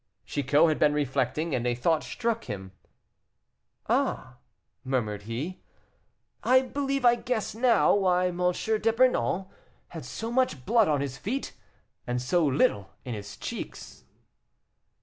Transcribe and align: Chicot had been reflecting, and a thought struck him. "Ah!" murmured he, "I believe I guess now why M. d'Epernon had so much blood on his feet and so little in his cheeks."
Chicot 0.25 0.67
had 0.67 0.79
been 0.79 0.95
reflecting, 0.95 1.53
and 1.53 1.67
a 1.67 1.75
thought 1.75 2.03
struck 2.03 2.45
him. 2.45 2.71
"Ah!" 3.87 4.37
murmured 4.83 5.21
he, 5.29 5.61
"I 6.43 6.63
believe 6.63 7.05
I 7.05 7.13
guess 7.13 7.53
now 7.53 7.93
why 7.93 8.29
M. 8.29 8.37
d'Epernon 8.51 9.45
had 9.89 10.03
so 10.03 10.31
much 10.31 10.65
blood 10.65 10.87
on 10.87 11.01
his 11.01 11.17
feet 11.19 11.53
and 12.07 12.19
so 12.19 12.43
little 12.43 12.89
in 13.05 13.13
his 13.13 13.37
cheeks." 13.37 14.05